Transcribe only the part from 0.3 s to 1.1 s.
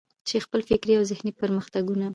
خپل فکري او